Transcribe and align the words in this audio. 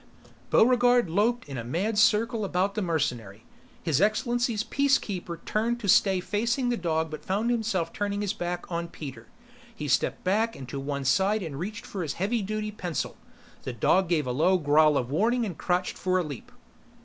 Buregarde 0.49 1.11
loped 1.11 1.47
in 1.47 1.59
a 1.59 1.63
mad 1.63 1.95
circle 1.95 2.43
around 2.43 2.73
the 2.73 2.81
mercenary. 2.81 3.43
His 3.83 4.01
Excellency's 4.01 4.63
Peacekeeper 4.63 5.45
turned 5.45 5.79
to 5.79 5.87
stay 5.87 6.19
facing 6.19 6.69
the 6.69 6.75
dog 6.75 7.11
but 7.11 7.23
found 7.23 7.51
himself 7.51 7.93
turning 7.93 8.21
his 8.21 8.33
back 8.33 8.65
on 8.71 8.87
Peter. 8.87 9.27
He 9.75 9.87
stepped 9.87 10.23
back 10.23 10.55
and 10.55 10.67
to 10.69 10.79
one 10.79 11.05
side 11.05 11.43
and 11.43 11.59
reached 11.59 11.85
for 11.85 12.01
his 12.01 12.13
heavy 12.13 12.41
duty 12.41 12.71
pencil 12.71 13.15
the 13.61 13.73
dog 13.73 14.09
gave 14.09 14.25
a 14.25 14.31
low 14.31 14.57
growl 14.57 14.97
of 14.97 15.11
warning 15.11 15.45
and 15.45 15.55
crouched 15.55 15.99
for 15.99 16.17
a 16.17 16.23
leap. 16.23 16.51